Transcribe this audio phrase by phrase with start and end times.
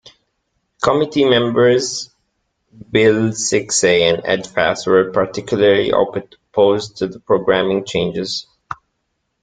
[0.81, 2.09] Committee members
[2.89, 8.47] Bill Siksay and Ed Fast were particularly opposed to the programming changes.